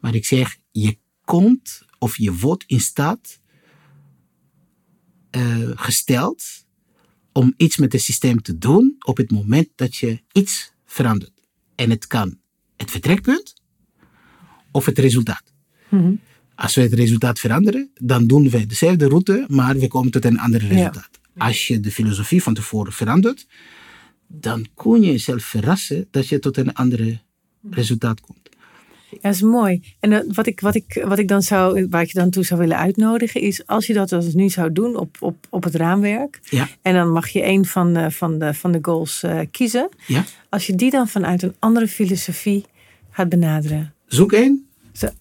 Maar 0.00 0.14
ik 0.14 0.24
zeg, 0.24 0.56
je 0.70 0.98
komt 1.24 1.82
of 1.98 2.16
je 2.16 2.34
wordt 2.34 2.64
in 2.66 2.80
staat 2.80 3.40
gesteld 5.74 6.44
om 7.32 7.54
iets 7.56 7.76
met 7.76 7.92
het 7.92 8.02
systeem 8.02 8.42
te 8.42 8.58
doen 8.58 8.96
op 8.98 9.16
het 9.16 9.30
moment 9.30 9.68
dat 9.74 9.96
je 9.96 10.20
iets 10.32 10.72
verandert. 10.86 11.42
En 11.74 11.90
het 11.90 12.06
kan 12.06 12.38
het 12.76 12.90
vertrekpunt 12.90 13.54
of 14.70 14.86
het 14.86 14.98
resultaat. 14.98 15.52
Mhm. 15.88 16.14
Als 16.54 16.74
we 16.74 16.80
het 16.80 16.92
resultaat 16.92 17.38
veranderen, 17.38 17.90
dan 17.94 18.26
doen 18.26 18.50
we 18.50 18.66
dezelfde 18.66 19.08
route, 19.08 19.44
maar 19.48 19.78
we 19.78 19.88
komen 19.88 20.10
tot 20.10 20.24
een 20.24 20.38
ander 20.38 20.60
resultaat. 20.60 21.10
Als 21.36 21.66
je 21.66 21.80
de 21.80 21.90
filosofie 21.90 22.42
van 22.42 22.54
tevoren 22.54 22.92
verandert, 22.92 23.46
dan 24.26 24.66
kun 24.74 25.02
je 25.02 25.10
jezelf 25.10 25.44
verrassen 25.44 26.08
dat 26.10 26.28
je 26.28 26.38
tot 26.38 26.56
een 26.56 26.74
ander 26.74 27.22
resultaat 27.70 28.20
komt. 28.20 28.47
Ja, 29.10 29.18
dat 29.20 29.34
is 29.34 29.42
mooi. 29.42 29.82
En 30.00 30.12
eh, 30.12 30.20
wat, 30.32 30.46
ik, 30.46 30.60
wat, 30.60 30.74
ik, 30.74 31.04
wat 31.06 31.18
ik 31.18 31.28
dan 31.28 31.42
zou, 31.42 31.86
waar 31.90 32.02
ik 32.02 32.12
je 32.12 32.18
dan 32.18 32.30
toe 32.30 32.44
zou 32.44 32.60
willen 32.60 32.76
uitnodigen, 32.78 33.40
is 33.40 33.66
als 33.66 33.86
je 33.86 33.92
dat 33.94 34.12
als 34.12 34.34
nu 34.34 34.48
zou 34.48 34.72
doen 34.72 34.96
op, 34.96 35.16
op, 35.20 35.46
op 35.50 35.64
het 35.64 35.74
raamwerk. 35.74 36.40
Ja. 36.42 36.68
En 36.82 36.94
dan 36.94 37.10
mag 37.12 37.28
je 37.28 37.44
een 37.44 37.64
van 37.64 37.92
de, 37.94 38.10
van 38.10 38.38
de, 38.38 38.54
van 38.54 38.72
de 38.72 38.78
goals 38.82 39.22
eh, 39.22 39.40
kiezen. 39.50 39.88
Ja? 40.06 40.24
Als 40.48 40.66
je 40.66 40.74
die 40.74 40.90
dan 40.90 41.08
vanuit 41.08 41.42
een 41.42 41.54
andere 41.58 41.88
filosofie 41.88 42.64
gaat 43.10 43.28
benaderen. 43.28 43.94
Zoek 44.06 44.32
één. 44.32 44.62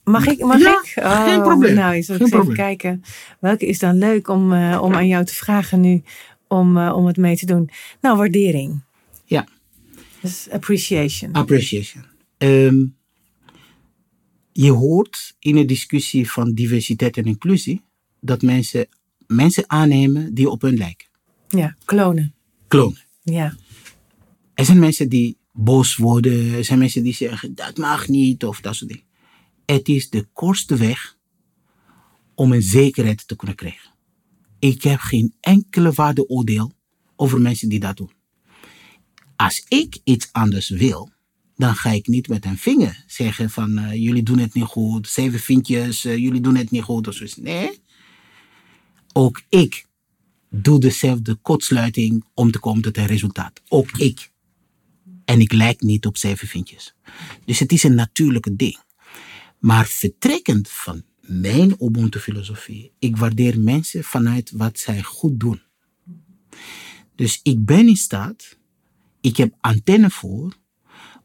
Mag 0.04 0.28
ik? 0.28 0.40
Mag 0.40 0.60
Ja, 0.62 0.72
ik? 0.84 1.04
geen 1.30 1.42
probleem. 1.42 1.76
Nou, 1.76 1.94
eens 1.94 2.08
Geen 2.08 2.22
even 2.26 2.54
kijken. 2.54 3.04
Welke 3.40 3.66
is 3.66 3.80
dan 3.80 3.98
leuk 3.98 4.28
om, 4.28 4.54
eh, 4.54 4.80
om 4.84 4.94
aan 4.94 5.08
jou 5.08 5.26
te 5.26 5.34
vragen 5.36 5.80
nu 5.82 6.02
om, 6.48 6.78
eh, 6.78 6.94
om 6.96 7.06
het 7.06 7.18
mee 7.18 7.38
te 7.38 7.46
doen? 7.46 7.70
Nou, 8.02 8.18
waardering. 8.18 8.82
Ja, 9.26 9.48
Dus 10.22 10.48
appreciation. 10.52 11.34
appreciation. 11.34 12.04
Ehm, 12.38 12.76
je 14.60 14.72
hoort 14.72 15.36
in 15.40 15.56
de 15.56 15.66
discussie 15.66 16.32
van 16.32 16.54
diversiteit 16.54 17.18
en 17.18 17.26
inclusie 17.26 17.82
dat 18.20 18.42
mensen 18.42 18.88
mensen 19.28 19.70
aannemen 19.70 20.34
die 20.34 20.50
op 20.50 20.62
hun 20.62 20.78
lijken. 20.78 21.08
Ja, 21.48 21.76
klonen. 21.86 22.36
Klonen. 22.68 23.02
Ja. 23.24 23.56
Er 24.54 24.66
zijn 24.66 24.80
mensen 24.80 25.10
die 25.10 25.38
boos 25.52 25.96
worden, 25.96 26.54
er 26.54 26.66
zijn 26.66 26.80
mensen 26.80 27.04
die 27.04 27.14
zeggen 27.14 27.56
dat 27.56 27.78
mag 27.78 28.08
niet 28.08 28.46
of 28.46 28.62
dat 28.62 28.76
soort 28.76 28.90
dingen. 28.90 29.06
Het 29.66 29.88
is 29.88 30.10
de 30.10 30.28
kortste 30.34 30.76
weg 30.76 31.18
om 32.36 32.52
een 32.52 32.62
zekerheid 32.62 33.28
te 33.28 33.36
kunnen 33.36 33.56
krijgen. 33.56 33.92
Ik 34.60 34.84
heb 34.84 35.00
geen 35.00 35.34
enkele 35.40 35.92
waardeoordeel 35.92 36.72
over 37.16 37.42
mensen 37.42 37.70
die 37.70 37.80
dat 37.80 37.98
doen. 37.98 38.12
Als 39.36 39.66
ik 39.68 40.00
iets 40.04 40.30
anders 40.32 40.70
wil, 40.70 41.12
dan 41.58 41.76
ga 41.76 41.90
ik 41.92 42.08
niet 42.08 42.28
met 42.28 42.46
een 42.46 42.58
vinger 42.58 43.04
zeggen 43.08 43.50
van 43.50 43.78
eh, 43.78 43.94
jullie 43.94 44.24
doen 44.24 44.38
het 44.38 44.54
niet 44.54 44.64
goed, 44.64 45.08
zeven 45.08 45.40
vinkjes, 45.40 46.06
eh, 46.06 46.18
jullie 46.18 46.42
doen 46.42 46.56
het 46.56 46.72
niet 46.72 46.84
goed 46.84 47.08
of 47.08 47.14
zoiets. 47.14 47.36
Nee, 47.36 47.82
ook 49.14 49.42
ik 49.50 49.86
doe 50.50 50.80
dezelfde 50.80 51.36
kortsluiting 51.36 52.26
om 52.34 52.52
te 52.52 52.60
komen 52.60 52.82
tot 52.82 52.98
een 52.98 53.06
resultaat. 53.06 53.62
Ook 53.68 53.92
ik. 53.92 54.32
En 55.26 55.40
ik 55.40 55.54
lijk 55.54 55.82
niet 55.82 56.06
op 56.06 56.18
zeven 56.18 56.48
vinkjes. 56.48 56.96
Dus 57.46 57.60
het 57.60 57.72
is 57.72 57.84
een 57.84 57.96
natuurlijke 57.96 58.56
ding. 58.56 58.78
Maar 59.60 59.86
vertrekkend 59.86 60.70
van 60.70 61.04
mijn 61.22 61.76
Ubuntu-filosofie, 61.80 62.92
ik 63.00 63.18
waardeer 63.18 63.60
mensen 63.60 64.04
vanuit 64.04 64.52
wat 64.52 64.80
zij 64.80 65.04
goed 65.04 65.40
doen. 65.40 65.62
Dus 67.16 67.40
ik 67.44 67.66
ben 67.66 67.88
in 67.88 67.96
staat, 67.96 68.58
ik 69.22 69.38
heb 69.38 69.56
antenne 69.60 70.10
voor, 70.10 70.54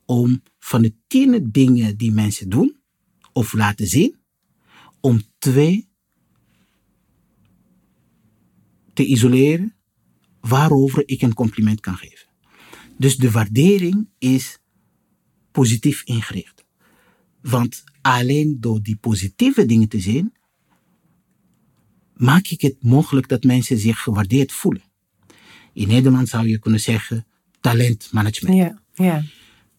om 0.05 0.43
van 0.59 0.83
de 0.83 0.95
tien 1.07 1.49
dingen 1.51 1.97
die 1.97 2.13
mensen 2.13 2.49
doen 2.49 2.77
of 3.33 3.53
laten 3.53 3.87
zien, 3.87 4.17
om 5.01 5.23
twee 5.39 5.89
te 8.93 9.07
isoleren 9.07 9.75
waarover 10.41 11.03
ik 11.09 11.23
een 11.23 11.35
compliment 11.35 11.81
kan 11.81 11.97
geven. 11.97 12.27
Dus 12.97 13.17
de 13.17 13.31
waardering 13.31 14.09
is 14.19 14.59
positief 15.51 16.03
ingericht. 16.05 16.65
Want 17.41 17.85
alleen 18.01 18.57
door 18.61 18.83
die 18.83 18.97
positieve 18.97 19.67
dingen 19.67 19.89
te 19.89 20.01
zien, 20.01 20.33
maak 22.15 22.47
ik 22.47 22.61
het 22.61 22.83
mogelijk 22.83 23.29
dat 23.29 23.45
mensen 23.45 23.79
zich 23.79 23.99
gewaardeerd 23.99 24.53
voelen. 24.53 24.83
In 25.73 25.89
Nederland 25.89 26.29
zou 26.29 26.49
je 26.49 26.59
kunnen 26.59 26.81
zeggen 26.81 27.27
talentmanagement. 27.61 28.57
Ja. 28.57 28.83
Ja. 28.95 29.25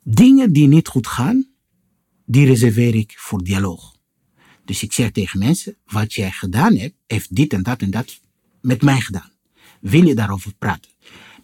Dingen 0.03 0.53
die 0.53 0.67
niet 0.67 0.87
goed 0.87 1.07
gaan, 1.07 1.47
die 2.25 2.45
reserveer 2.45 2.95
ik 2.95 3.13
voor 3.17 3.43
dialoog. 3.43 3.95
Dus 4.65 4.83
ik 4.83 4.93
zeg 4.93 5.11
tegen 5.11 5.39
mensen, 5.39 5.75
wat 5.85 6.13
jij 6.13 6.31
gedaan 6.31 6.75
hebt, 6.75 6.95
heeft 7.07 7.35
dit 7.35 7.53
en 7.53 7.63
dat 7.63 7.81
en 7.81 7.91
dat 7.91 8.19
met 8.61 8.81
mij 8.81 8.99
gedaan. 9.01 9.31
Wil 9.81 10.05
je 10.07 10.15
daarover 10.15 10.53
praten? 10.53 10.91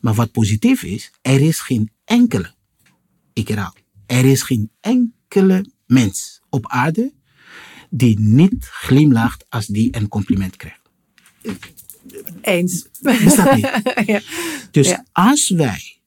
Maar 0.02 0.14
wat 0.14 0.32
positief 0.32 0.84
is, 0.84 1.12
er 1.22 1.42
is 1.42 1.60
geen 1.60 1.92
enkele, 2.06 2.54
ik 3.34 3.48
herhaal, 3.48 3.76
er 4.06 4.26
is 4.26 4.42
geen 4.42 4.72
enkele 4.80 5.72
mens 5.86 6.42
op 6.50 6.68
aarde 6.68 7.14
die 7.90 8.20
niet 8.20 8.66
glimlacht 8.66 9.46
als 9.50 9.66
die 9.68 9.96
een 9.96 10.08
compliment 10.08 10.56
krijgt. 10.56 10.80
Eens. 12.42 12.88
Bestaat 13.02 13.56
niet. 13.56 13.94
ja. 14.06 14.22
Dus 14.72 14.88
Ja. 14.90 15.06
als 15.12 15.50
wij 15.50 15.99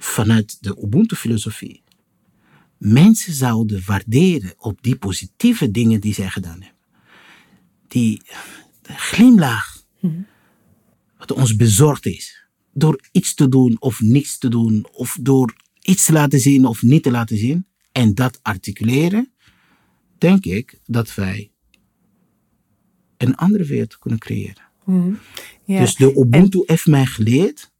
vanuit 0.00 0.62
de 0.62 0.82
Ubuntu-filosofie 0.82 1.82
mensen 2.78 3.32
zouden 3.32 3.82
waarderen 3.86 4.54
op 4.58 4.82
die 4.82 4.96
positieve 4.96 5.70
dingen 5.70 6.00
die 6.00 6.14
zij 6.14 6.28
gedaan 6.28 6.62
hebben, 6.62 6.82
die 7.88 8.22
glimlach, 8.82 9.84
wat 11.18 11.32
ons 11.32 11.56
bezorgd 11.56 12.06
is, 12.06 12.46
door 12.72 13.00
iets 13.12 13.34
te 13.34 13.48
doen 13.48 13.76
of 13.80 14.00
niets 14.00 14.38
te 14.38 14.48
doen, 14.48 14.86
of 14.92 15.18
door 15.20 15.56
iets 15.82 16.04
te 16.04 16.12
laten 16.12 16.40
zien 16.40 16.64
of 16.64 16.82
niet 16.82 17.02
te 17.02 17.10
laten 17.10 17.38
zien, 17.38 17.66
en 17.92 18.14
dat 18.14 18.38
articuleren, 18.42 19.32
denk 20.18 20.44
ik 20.44 20.78
dat 20.84 21.14
wij 21.14 21.50
een 23.16 23.36
andere 23.36 23.64
wereld 23.64 23.98
kunnen 23.98 24.18
creëren. 24.18 24.62
Ja. 25.64 25.80
Dus 25.80 25.94
de 25.94 26.14
Ubuntu 26.18 26.62
heeft 26.66 26.86
mij 26.86 27.06
geleerd 27.06 27.72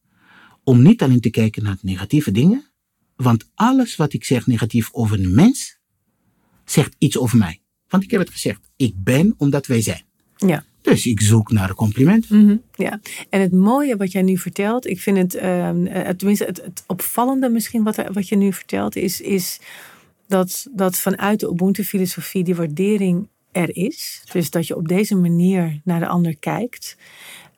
om 0.68 0.82
niet 0.82 1.02
alleen 1.02 1.20
te 1.20 1.30
kijken 1.30 1.62
naar 1.62 1.76
negatieve 1.82 2.30
dingen, 2.30 2.70
want 3.16 3.50
alles 3.54 3.96
wat 3.96 4.12
ik 4.12 4.24
zeg 4.24 4.46
negatief 4.46 4.88
over 4.92 5.18
een 5.18 5.34
mens, 5.34 5.78
zegt 6.64 6.94
iets 6.98 7.18
over 7.18 7.38
mij. 7.38 7.60
Want 7.88 8.02
ik 8.02 8.10
heb 8.10 8.20
het 8.20 8.30
gezegd, 8.30 8.60
ik 8.76 8.92
ben 8.96 9.34
omdat 9.38 9.66
wij 9.66 9.80
zijn. 9.82 10.02
ja. 10.36 10.64
Dus 10.82 11.06
ik 11.06 11.20
zoek 11.20 11.52
naar 11.52 11.68
een 11.68 11.74
compliment. 11.74 12.30
Mhm, 12.30 12.56
ja, 12.74 13.00
en 13.30 13.40
het 13.40 13.52
mooie 13.52 13.96
wat 13.96 14.12
jij 14.12 14.22
nu 14.22 14.38
vertelt, 14.38 14.86
ik 14.86 15.00
vind 15.00 15.16
het, 15.16 15.34
ehm, 15.34 15.86
eh, 15.86 16.08
tenminste 16.08 16.44
het, 16.44 16.56
het 16.64 16.84
opvallende 16.86 17.48
misschien 17.48 17.82
wat, 17.82 17.96
er- 17.96 18.12
wat 18.12 18.28
je 18.28 18.36
nu 18.36 18.52
vertelt, 18.52 18.96
is, 18.96 19.20
is 19.20 19.60
dat, 20.28 20.66
dat 20.74 20.96
vanuit 20.96 21.40
de 21.40 21.48
Ubuntu-filosofie 21.50 22.44
die 22.44 22.54
waardering 22.54 23.28
er 23.52 23.76
is. 23.76 24.22
Dus 24.32 24.50
dat 24.50 24.66
je 24.66 24.76
op 24.76 24.88
deze 24.88 25.14
manier 25.16 25.80
naar 25.84 26.00
de 26.00 26.06
ander 26.08 26.36
kijkt. 26.36 26.96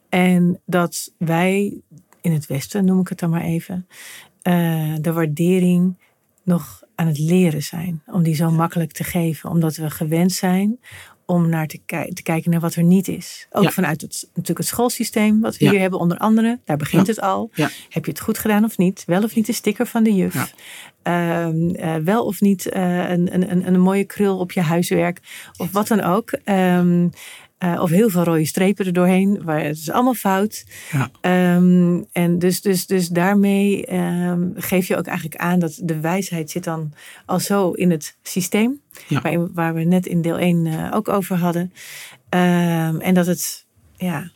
En 0.08 0.60
dat 0.66 1.12
wij 1.18 1.80
in 2.20 2.32
het 2.32 2.46
Westen, 2.46 2.84
noem 2.84 3.00
ik 3.00 3.08
het 3.08 3.18
dan 3.18 3.30
maar 3.30 3.42
even, 3.42 3.86
eh, 4.42 4.94
de 5.00 5.12
waardering 5.12 5.96
nog 6.42 6.82
aan 6.94 7.06
het 7.06 7.18
leren 7.18 7.62
zijn. 7.62 8.02
Om 8.06 8.22
die 8.22 8.34
zo 8.34 8.50
makkelijk 8.50 8.92
te 8.92 9.04
geven. 9.04 9.50
Omdat 9.50 9.76
we 9.76 9.90
gewend 9.90 10.32
zijn 10.32 10.78
om 11.26 11.48
naar 11.48 11.66
te, 11.66 11.80
ki- 11.86 12.12
te 12.12 12.22
kijken 12.22 12.50
naar 12.50 12.60
wat 12.60 12.74
er 12.74 12.82
niet 12.82 13.08
is. 13.08 13.46
Ook 13.50 13.62
Ja. 13.62 13.70
vanuit 13.70 14.00
het, 14.00 14.22
natuurlijk 14.28 14.58
het 14.58 14.66
schoolsysteem 14.66 15.40
wat 15.40 15.56
we 15.56 15.64
Ja. 15.64 15.70
hier 15.70 15.80
hebben 15.80 15.98
onder 15.98 16.18
andere. 16.18 16.58
Daar 16.64 16.76
begint 16.76 17.06
Ja. 17.06 17.12
het 17.12 17.20
al. 17.20 17.50
Heb 17.88 18.04
je 18.04 18.10
het 18.10 18.20
goed 18.20 18.38
gedaan 18.38 18.64
of 18.64 18.78
niet? 18.78 19.02
Wel 19.06 19.22
of 19.22 19.34
niet 19.34 19.46
de 19.46 19.52
sticker 19.52 19.86
van 19.86 20.02
de 20.02 20.14
juf? 20.14 20.54
Ehm, 21.02 21.68
eh, 21.70 21.94
wel 21.96 22.24
of 22.24 22.40
niet 22.40 22.68
eh, 22.68 23.10
een, 23.10 23.34
een, 23.34 23.50
een, 23.50 23.66
een 23.66 23.80
mooie 23.80 24.04
krul 24.04 24.38
op 24.38 24.52
je 24.52 24.60
huiswerk? 24.60 25.20
Of 25.56 25.72
wat 25.72 25.88
dan 25.88 26.00
ook. 26.00 26.30
Ehm, 26.30 27.08
eh, 27.60 27.80
of 27.80 27.90
heel 27.90 28.08
veel 28.08 28.22
rode 28.22 28.44
strepen 28.44 28.86
er 28.86 28.92
doorheen. 28.92 29.42
Waar, 29.44 29.64
het 29.64 29.76
is 29.76 29.90
allemaal 29.90 30.14
fout. 30.14 30.64
Ja. 30.92 31.10
Ehm, 31.20 32.02
en 32.12 32.38
dus, 32.38 32.60
dus, 32.60 32.86
dus 32.86 33.08
daarmee 33.08 33.86
ehm, 33.86 34.48
geef 34.54 34.86
je 34.86 34.96
ook 34.96 35.06
eigenlijk 35.06 35.40
aan 35.40 35.58
dat 35.58 35.80
de 35.82 36.00
wijsheid 36.00 36.50
zit 36.50 36.64
dan 36.64 36.92
al 37.26 37.40
zo 37.40 37.70
in 37.70 37.90
het 37.90 38.16
systeem. 38.22 38.80
Ja. 39.08 39.20
Waar, 39.20 39.52
waar 39.52 39.74
we 39.74 39.82
net 39.82 40.06
in 40.06 40.22
deel 40.22 40.38
1 40.38 40.66
eh, 40.66 40.90
ook 40.94 41.08
over 41.08 41.36
hadden. 41.36 41.72
Ehm, 42.28 42.96
en 42.96 43.14
dat 43.14 43.26
het, 43.26 43.66
ja, 43.96 44.30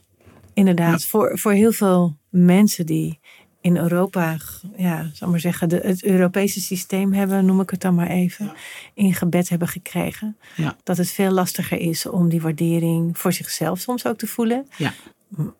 inderdaad, 0.54 1.04
voor, 1.04 1.38
voor 1.38 1.52
heel 1.52 1.72
veel 1.72 2.16
mensen 2.28 2.86
die 2.86 3.18
in 3.64 3.76
Europa, 3.76 4.36
ja, 4.76 5.10
zal 5.12 5.28
maar 5.28 5.40
zeggen, 5.40 5.68
de, 5.68 5.80
het 5.82 6.04
Europese 6.04 6.60
systeem 6.60 7.12
hebben, 7.12 7.44
noem 7.44 7.60
ik 7.60 7.70
het 7.70 7.80
dan 7.80 7.94
maar 7.94 8.08
even, 8.08 8.52
in 8.94 9.14
gebed 9.14 9.48
hebben 9.48 9.68
gekregen. 9.68 10.36
Ja. 10.56 10.76
Dat 10.82 10.96
het 10.96 11.10
veel 11.10 11.30
lastiger 11.30 11.78
is 11.78 12.06
om 12.06 12.28
die 12.28 12.40
waardering 12.40 13.18
voor 13.18 13.32
zichzelf 13.32 13.80
soms 13.80 14.06
ook 14.06 14.18
te 14.18 14.26
voelen, 14.26 14.66
Ja, 14.76 14.94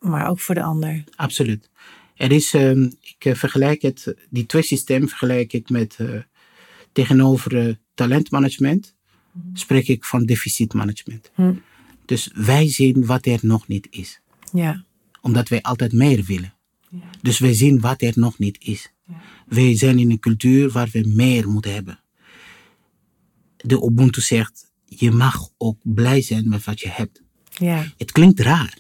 maar 0.01 0.29
ook 0.29 0.41
voor 0.41 0.55
de 0.55 0.63
ander. 0.63 1.05
absoluut. 1.17 1.71
Er 2.15 2.33
is, 2.33 2.55
ehm, 2.55 2.83
ik 3.01 3.25
eh, 3.25 3.35
vergelijk 3.35 3.83
het, 3.83 4.15
die 4.31 4.47
twee 4.47 4.63
systemen 4.63 5.09
vergelijk 5.09 5.53
ik 5.53 5.69
met 5.71 5.97
eh, 5.99 6.09
tegenover 6.93 7.59
eh, 7.69 7.75
talentmanagement, 7.95 8.95
spreek 9.53 9.89
ik 9.89 10.05
van 10.05 10.25
deficitmanagement. 10.25 11.31
Hm. 11.35 11.55
Dus 12.05 12.31
wij 12.35 12.69
zien 12.69 13.07
wat 13.07 13.27
er 13.27 13.39
nog 13.43 13.69
niet 13.69 13.87
is. 13.91 14.21
Ja, 14.53 14.85
Omdat 15.21 15.49
wij 15.49 15.63
altijd 15.63 15.93
meer 15.93 16.25
willen. 16.25 16.54
Dus 17.21 17.39
wij 17.39 17.55
zien 17.55 17.81
wat 17.81 18.03
er 18.03 18.13
nog 18.17 18.39
niet 18.39 18.59
is. 18.61 18.93
Wij 19.47 19.77
zijn 19.77 19.99
in 19.99 20.11
een 20.11 20.19
cultuur 20.19 20.71
waar 20.71 20.89
we 20.93 21.13
meer 21.15 21.49
moeten 21.49 21.75
hebben. 21.75 22.01
De 23.57 23.85
Ubuntu 23.85 24.21
zegt, 24.21 24.73
je 24.85 25.11
mag 25.11 25.49
ook 25.59 25.79
blij 25.83 26.23
zijn 26.23 26.49
met 26.49 26.65
wat 26.65 26.81
je 26.81 26.89
hebt. 26.89 27.23
Ja. 27.51 27.93
Het 27.97 28.13
klinkt 28.13 28.41
raar, 28.41 28.79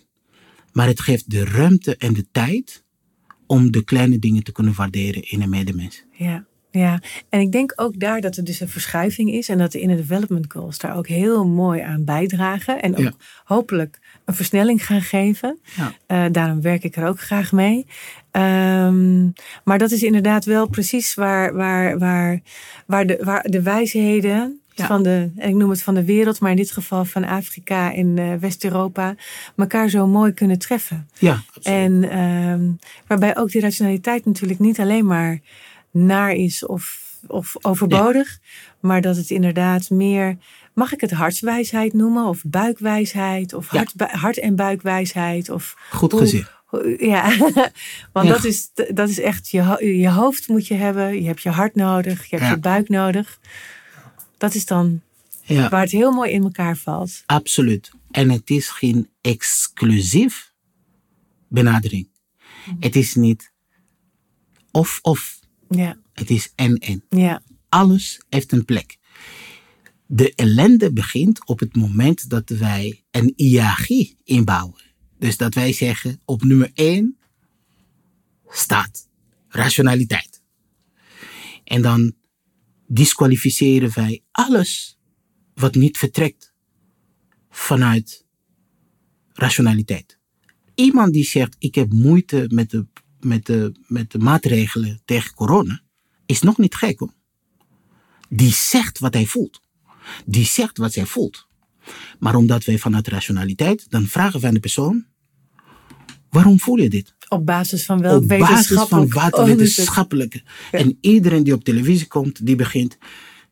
maar 0.72 0.86
het 0.86 1.00
geeft 1.00 1.30
de 1.30 1.44
ruimte 1.44 1.96
en 1.96 2.12
de 2.12 2.26
tijd 2.32 2.84
om 3.46 3.70
de 3.70 3.84
kleine 3.84 4.18
dingen 4.18 4.42
te 4.42 4.52
kunnen 4.52 4.74
waarderen 4.74 5.30
in 5.30 5.42
een 5.42 5.48
medemens. 5.48 6.04
Ja. 6.12 6.46
Ja, 6.78 7.00
en 7.28 7.40
ik 7.40 7.52
denk 7.52 7.72
ook 7.76 8.00
daar 8.00 8.20
dat 8.20 8.36
er 8.36 8.44
dus 8.44 8.60
een 8.60 8.68
verschuiving 8.68 9.30
is 9.32 9.48
en 9.48 9.58
dat 9.58 9.72
de 9.72 9.80
Inner 9.80 9.96
Development 9.96 10.52
Goals 10.52 10.78
daar 10.78 10.96
ook 10.96 11.06
heel 11.08 11.46
mooi 11.46 11.80
aan 11.80 12.04
bijdragen 12.04 12.82
en 12.82 12.92
ook 12.96 13.02
Ja. 13.02 13.12
hopelijk 13.44 13.98
een 14.24 14.34
versnelling 14.34 14.86
gaan 14.86 15.02
geven. 15.02 15.58
Ja. 15.76 15.92
Eh, 16.06 16.24
daarom 16.32 16.60
werk 16.62 16.84
ik 16.84 16.96
er 16.96 17.06
ook 17.06 17.20
graag 17.20 17.52
mee. 17.52 17.86
Ehm, 18.30 19.22
maar 19.64 19.78
dat 19.78 19.90
is 19.90 20.02
inderdaad 20.02 20.44
wel 20.44 20.68
precies 20.68 21.14
waar, 21.14 21.54
waar, 21.54 21.98
waar, 21.98 22.40
waar, 22.86 23.06
de, 23.06 23.18
waar 23.22 23.42
de 23.42 23.62
wijsheden 23.62 24.58
Ja. 24.76 24.86
van 24.86 25.02
de, 25.02 25.30
ik 25.36 25.54
noem 25.54 25.70
het 25.70 25.82
van 25.82 25.94
de 25.94 26.04
wereld, 26.04 26.40
maar 26.40 26.50
in 26.50 26.56
dit 26.56 26.70
geval 26.70 27.04
van 27.04 27.24
Afrika 27.24 27.94
en 27.94 28.18
eh, 28.18 28.34
West-Europa, 28.40 29.14
elkaar 29.56 29.88
zo 29.88 30.06
mooi 30.06 30.32
kunnen 30.32 30.58
treffen. 30.58 31.08
Ja, 31.18 31.32
absoluut. 31.54 31.66
En 31.66 32.10
ehm, 32.10 32.70
waarbij 33.06 33.36
ook 33.36 33.50
die 33.50 33.60
rationaliteit 33.60 34.24
natuurlijk 34.24 34.60
niet 34.60 34.80
alleen 34.80 35.06
maar 35.06 35.40
naar 35.94 36.32
is 36.32 36.66
of, 36.66 37.02
of 37.26 37.54
overbodig, 37.60 38.38
maar 38.80 39.00
dat 39.00 39.16
het 39.16 39.30
inderdaad 39.30 39.90
meer, 39.90 40.36
mag 40.74 40.92
ik 40.92 41.00
het 41.00 41.10
hartswijsheid 41.10 41.92
noemen, 41.92 42.24
of 42.24 42.42
buikwijsheid, 42.46 43.52
of 43.52 43.72
Ja. 43.72 43.76
hart, 43.96 44.10
hart- 44.12 44.38
en 44.38 44.56
buikwijsheid, 44.56 45.48
of 45.50 45.76
Goed 45.90 46.10
hoe- 46.12 46.20
gezien. 46.20 46.46
hoe- 46.64 46.96
Ja, 46.98 47.36
want 48.12 48.26
Ja. 48.26 48.32
Dat, 48.32 48.44
is, 48.44 48.70
dat 48.94 49.08
is 49.08 49.20
echt, 49.20 49.48
je, 49.48 49.86
je 50.00 50.10
hoofd 50.10 50.48
moet 50.48 50.66
je 50.66 50.74
hebben, 50.74 51.20
je 51.22 51.26
hebt 51.26 51.42
je 51.42 51.50
hart 51.50 51.74
nodig, 51.74 52.26
je 52.30 52.36
hebt 52.36 52.50
je 52.50 52.58
buik 52.58 52.88
nodig. 52.88 53.38
Dat 54.38 54.54
is 54.54 54.66
dan 54.66 55.00
Ja, 55.42 55.68
waar 55.68 55.80
het 55.82 55.90
heel 55.90 56.12
mooi 56.12 56.30
in 56.30 56.42
elkaar 56.42 56.76
valt. 56.76 57.22
absoluut. 57.26 57.90
En 58.10 58.30
het 58.30 58.50
is 58.50 58.68
geen 58.68 59.08
exclusief 59.20 60.52
benadering. 61.48 62.08
Het 62.80 62.96
is 62.96 63.14
niet 63.14 63.52
of-of. 64.70 65.42
Ja, 65.76 65.98
Het 66.12 66.30
is 66.30 66.52
en-en. 66.54 67.04
ja, 67.08 67.42
Alles 67.68 68.20
heeft 68.28 68.52
een 68.52 68.64
plek. 68.64 68.98
De 70.06 70.34
ellende 70.34 70.92
begint 70.92 71.46
op 71.46 71.60
het 71.60 71.76
moment 71.76 72.28
dat 72.30 72.48
wij 72.48 73.04
een 73.10 73.32
hiërarchie 73.36 74.16
inbouwen. 74.24 74.82
Dus 75.18 75.36
dat 75.36 75.54
wij 75.54 75.72
zeggen 75.72 76.20
op 76.24 76.42
nummer 76.42 76.70
1 76.74 77.18
staat 78.48 79.08
rationaliteit. 79.48 80.42
En 81.64 81.82
dan 81.82 82.14
disqualificeren 82.86 83.90
wij 83.94 84.22
alles 84.30 84.98
wat 85.54 85.74
niet 85.74 85.98
vertrekt 85.98 86.54
vanuit 87.50 88.26
rationaliteit. 89.32 90.18
Iemand 90.74 91.12
die 91.12 91.24
zegt 91.24 91.56
ik 91.58 91.74
heb 91.74 91.92
moeite 91.92 92.44
met 92.48 92.70
de, 92.70 92.86
met 93.24 93.46
de, 93.46 93.72
met 93.86 94.10
de 94.10 94.18
maatregelen 94.18 95.00
tegen 95.04 95.34
corona, 95.34 95.80
is 96.26 96.42
nog 96.42 96.58
niet 96.58 96.74
gek 96.74 96.98
hoor 96.98 97.12
die 98.36 98.52
zegt 98.52 98.98
wat 98.98 99.14
hij 99.14 99.26
voelt. 99.26 99.60
Die 100.24 100.46
zegt 100.46 100.78
wat 100.78 100.92
zij 100.92 101.06
voelt. 101.06 101.46
Maar 102.18 102.34
omdat 102.34 102.64
wij 102.64 102.78
vanuit 102.78 103.08
rationaliteit, 103.08 103.86
dan 103.90 104.06
vragen 104.06 104.40
we 104.40 104.46
aan 104.46 104.54
de 104.54 104.60
persoon: 104.60 105.04
waarom 106.30 106.60
voel 106.60 106.76
je 106.76 106.88
dit? 106.88 107.12
op 107.28 107.46
basis 107.46 107.84
van 107.84 108.00
welk 108.00 108.22
Op 108.22 108.28
basis 108.28 108.46
van 108.46 108.48
wetenschappelijk 108.48 109.14
wat 109.14 109.46
wetenschappelijke. 109.46 110.42
En 110.70 110.98
iedereen 111.00 111.44
die 111.44 111.54
op 111.54 111.64
televisie 111.64 112.06
komt, 112.06 112.46
die 112.46 112.56
begint. 112.56 112.98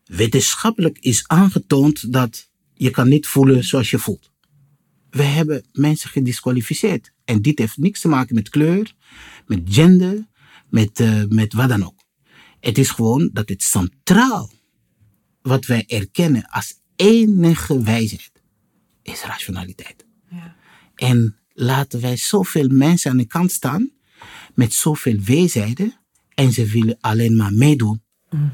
Wetenschappelijk 0.05 0.97
is 0.99 1.27
aangetoond 1.27 2.13
dat 2.13 2.49
je 2.73 2.89
kan 2.89 3.09
niet 3.09 3.27
voelen 3.27 3.63
zoals 3.63 3.89
je 3.89 3.99
voelt. 3.99 4.31
We 5.09 5.23
hebben 5.23 5.65
mensen 5.71 6.09
gedisqualificeerd. 6.09 7.12
En 7.25 7.41
dit 7.41 7.59
heeft 7.59 7.77
niks 7.77 8.01
te 8.01 8.07
maken 8.07 8.35
met 8.35 8.49
kleur, 8.49 8.93
met 9.45 9.61
gender, 9.65 10.27
met, 10.69 10.99
eh, 10.99 11.23
met 11.29 11.53
wat 11.53 11.69
dan 11.69 11.83
ook. 11.85 12.01
Het 12.59 12.77
is 12.77 12.89
gewoon 12.89 13.29
dat 13.33 13.49
het 13.49 13.63
centraal, 13.63 14.51
wat 15.41 15.65
wij 15.65 15.83
erkennen 15.87 16.49
als 16.49 16.73
enige 16.95 17.83
wijsheid, 17.83 18.31
is 19.01 19.23
rationaliteit. 19.23 20.05
Ja. 20.29 20.55
En 20.95 21.37
laten 21.53 22.01
wij 22.01 22.17
zoveel 22.17 22.67
mensen 22.67 23.11
aan 23.11 23.17
de 23.17 23.25
kant 23.25 23.51
staan 23.51 23.91
met 24.53 24.73
zoveel 24.73 25.19
wijsheden 25.19 25.93
en 26.33 26.51
ze 26.51 26.65
willen 26.65 26.97
alleen 26.99 27.35
maar 27.35 27.53
meedoen, 27.53 28.03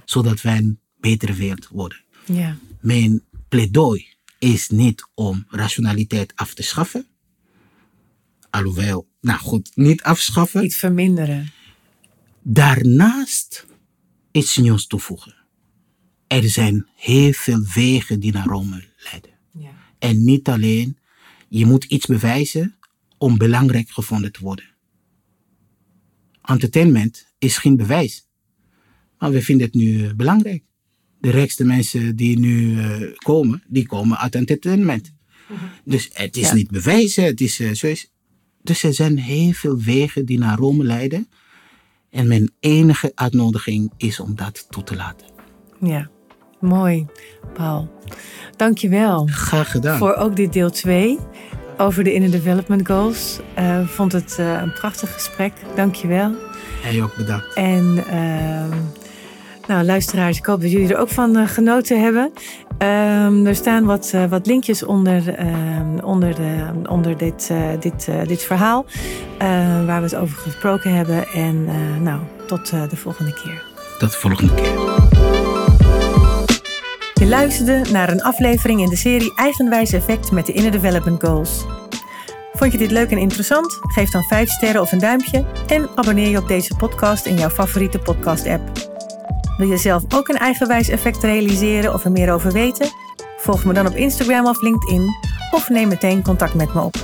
zodat 0.05 0.41
wij 0.41 0.57
een 0.57 0.79
betere 0.99 1.33
wereld 1.33 1.67
worden. 1.67 2.03
Ja. 2.25 2.57
Mijn 2.81 3.23
pleidooi 3.47 4.07
is 4.39 4.69
niet 4.69 5.07
om 5.13 5.45
rationaliteit 5.49 6.31
af 6.35 6.53
te 6.53 6.63
schaffen. 6.63 7.07
Alhoewel, 8.49 9.07
nou 9.21 9.39
goed, 9.39 9.71
niet 9.75 10.03
afschaffen. 10.03 10.63
Iets 10.63 10.75
verminderen. 10.75 11.51
Daarnaast 12.41 13.65
iets 14.31 14.57
nieuws 14.57 14.87
toevoegen. 14.87 15.35
Er 16.27 16.49
zijn 16.49 16.87
heel 16.95 17.31
veel 17.31 17.65
wegen 17.73 18.19
die 18.19 18.31
naar 18.31 18.45
Rome 18.47 18.83
leiden. 18.97 19.31
Ja. 19.59 19.69
En 19.99 20.23
niet 20.23 20.47
alleen, 20.49 20.97
je 21.49 21.65
moet 21.65 21.83
iets 21.83 22.05
bewijzen 22.05 22.75
om 23.17 23.37
belangrijk 23.37 23.89
gevonden 23.89 24.31
te 24.31 24.39
worden. 24.41 24.65
Entertainment 26.41 27.25
is 27.37 27.57
geen 27.57 27.75
bewijs. 27.77 28.27
Maar 29.17 29.31
we 29.31 29.41
vinden 29.41 29.65
het 29.65 29.75
nu 29.75 30.05
eh, 30.05 30.13
belangrijk. 30.13 30.63
De 31.19 31.29
rijkste 31.29 31.63
mensen 31.65 32.15
die 32.15 32.39
nu 32.39 32.79
eh, 32.81 33.01
komen, 33.17 33.63
die 33.67 33.85
komen 33.87 34.17
uit 34.17 34.35
entertainment. 34.35 35.13
Dus 35.83 36.09
het 36.13 36.37
is 36.37 36.47
Ja. 36.47 36.53
niet 36.53 36.69
bewijzen, 36.71 37.23
het 37.23 37.41
is 37.41 37.59
eh, 37.59 37.71
zo 37.71 37.87
is. 37.87 38.11
Dus 38.61 38.83
er 38.83 38.93
zijn 38.93 39.17
heel 39.17 39.51
veel 39.51 39.77
wegen 39.77 40.25
die 40.25 40.39
naar 40.39 40.57
Rome 40.57 40.83
leiden. 40.83 41.27
En 42.09 42.27
mijn 42.27 42.51
enige 42.59 43.11
uitnodiging 43.15 43.91
is 43.97 44.19
om 44.19 44.35
dat 44.35 44.65
toe 44.69 44.83
te 44.83 44.95
laten. 44.95 45.27
Ja, 45.79 46.09
mooi, 46.59 47.05
Paul. 47.53 47.89
Dankjewel 48.55 49.27
Graag 49.31 49.71
gedaan. 49.71 49.97
voor 49.97 50.13
ook 50.13 50.35
dit 50.35 50.53
deel 50.53 50.69
2 50.71 51.17
over 51.77 52.03
de 52.03 52.13
Inner 52.13 52.31
Development 52.31 52.87
Goals. 52.87 53.39
Ik 53.81 53.87
vond 53.87 54.11
het 54.11 54.35
eh, 54.39 54.61
een 54.61 54.73
prachtig 54.73 55.13
gesprek. 55.13 55.53
Dankjewel. 55.75 56.35
Jij 56.83 57.03
ook 57.03 57.15
bedankt. 57.15 57.53
En 57.53 58.03
ehm, 58.09 58.77
nou, 59.67 59.85
luisteraars, 59.85 60.37
ik 60.37 60.45
hoop 60.45 60.61
dat 60.61 60.71
jullie 60.71 60.93
er 60.93 60.99
ook 60.99 61.09
van 61.09 61.35
eh, 61.37 61.47
genoten 61.47 62.01
hebben. 62.01 62.31
Ehm, 62.79 63.45
er 63.45 63.55
staan 63.55 63.85
wat, 63.85 64.11
eh, 64.13 64.25
wat 64.25 64.45
linkjes 64.45 64.83
onder, 64.85 65.35
ehm, 65.35 65.99
onder, 66.03 66.35
de, 66.35 66.65
onder 66.89 67.17
dit, 67.17 67.47
eh, 67.51 67.57
dit, 67.79 68.07
eh, 68.07 68.27
dit 68.27 68.43
verhaal. 68.43 68.85
waar 69.85 70.01
we 70.01 70.03
het 70.03 70.15
over 70.15 70.37
gesproken 70.37 70.95
hebben. 70.95 71.27
En 71.27 71.67
nou, 72.03 72.19
tot 72.47 72.69
de 72.69 72.95
volgende 72.95 73.33
keer. 73.33 73.63
Tot 73.99 74.11
de 74.11 74.17
volgende 74.17 74.53
keer. 74.53 74.73
Je 77.13 77.27
luisterde 77.27 77.91
naar 77.91 78.09
een 78.09 78.23
aflevering 78.23 78.81
in 78.81 78.89
de 78.89 78.95
serie 78.95 79.33
Eigenwijs 79.35 79.93
Effect 79.93 80.31
met 80.31 80.45
de 80.45 80.53
Inner 80.53 80.71
Development 80.71 81.23
Goals. 81.23 81.65
Vond 82.53 82.71
je 82.71 82.77
dit 82.77 82.91
leuk 82.91 83.11
en 83.11 83.17
interessant? 83.17 83.77
Geef 83.81 84.11
dan 84.11 84.23
5 84.23 84.49
sterren 84.49 84.81
of 84.81 84.91
een 84.91 84.99
duimpje 84.99 85.45
en 85.67 85.89
abonneer 85.95 86.29
je 86.29 86.37
op 86.37 86.47
deze 86.47 86.75
podcast 86.75 87.25
in 87.25 87.35
jouw 87.35 87.49
favoriete 87.49 87.99
podcast-app. 87.99 88.89
Wil 89.59 89.67
je 89.67 89.77
zelf 89.77 90.03
ook 90.13 90.27
een 90.27 90.37
eigenwijs 90.37 90.89
effect 90.89 91.23
realiseren 91.23 91.93
of 91.93 92.03
er 92.03 92.11
meer 92.11 92.33
over 92.33 92.51
weten? 92.51 92.87
Volg 93.37 93.65
me 93.65 93.73
dan 93.73 93.87
op 93.87 93.95
Instagram 93.95 94.45
of 94.45 94.61
LinkedIn 94.61 95.15
of 95.51 95.69
neem 95.69 95.87
meteen 95.87 96.23
contact 96.23 96.53
met 96.53 96.73
me 96.73 96.81
op. 96.81 96.95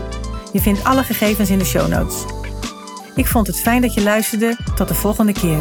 Je 0.54 0.62
vindt 0.62 0.84
alle 0.84 1.04
gegevens 1.04 1.50
in 1.50 1.58
de 1.58 1.66
show 1.66 1.88
notes. 1.88 2.26
Ik 3.16 3.26
vond 3.26 3.48
het 3.48 3.60
fijn 3.60 3.82
dat 3.82 3.94
je 3.94 4.04
luisterde. 4.04 4.58
Tot 4.76 4.88
de 4.88 4.94
volgende 4.94 5.34
keer. 5.34 5.60